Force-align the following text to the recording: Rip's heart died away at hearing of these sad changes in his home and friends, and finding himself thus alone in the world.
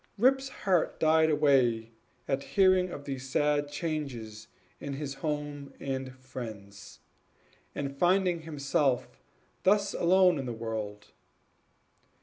Rip's 0.17 0.49
heart 0.49 0.99
died 0.99 1.29
away 1.29 1.91
at 2.27 2.41
hearing 2.41 2.89
of 2.89 3.05
these 3.05 3.29
sad 3.29 3.69
changes 3.69 4.47
in 4.79 4.93
his 4.93 5.13
home 5.13 5.75
and 5.79 6.15
friends, 6.17 7.01
and 7.75 7.95
finding 7.95 8.41
himself 8.41 9.21
thus 9.61 9.93
alone 9.93 10.39
in 10.39 10.47
the 10.47 10.53
world. 10.53 11.09